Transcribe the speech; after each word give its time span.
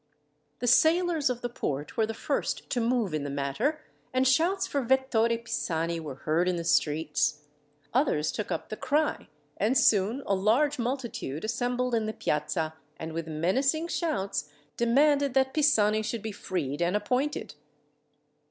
The 0.57 0.65
sailors 0.67 1.29
of 1.29 1.41
the 1.41 1.49
port 1.49 1.95
were 1.95 2.07
the 2.07 2.15
first 2.15 2.71
to 2.71 2.81
move 2.81 3.13
in 3.13 3.23
the 3.23 3.29
matter, 3.29 3.81
and 4.11 4.27
shouts 4.27 4.65
for 4.65 4.81
Vettore 4.81 5.37
Pisani 5.37 5.99
were 5.99 6.15
heard 6.15 6.47
in 6.49 6.55
the 6.55 6.63
streets. 6.63 7.43
Others 7.93 8.31
took 8.31 8.51
up 8.51 8.69
the 8.69 8.75
cry, 8.77 9.27
and 9.57 9.77
soon 9.77 10.23
a 10.25 10.33
large 10.33 10.79
multitude 10.79 11.45
assembled 11.45 11.93
in 11.93 12.07
the 12.07 12.13
Piazza, 12.13 12.73
and 12.97 13.13
with 13.13 13.27
menacing 13.27 13.89
shouts, 13.89 14.49
demanded 14.75 15.35
that 15.35 15.53
Pisani 15.53 16.01
should 16.01 16.23
be 16.23 16.31
freed 16.31 16.81
and 16.81 16.95
appointed. 16.95 17.53